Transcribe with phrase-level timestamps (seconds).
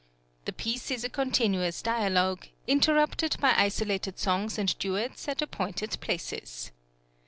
[0.45, 6.71] The piece is a continuous dialogue, interrupted by isolated songs and duets at appointed places.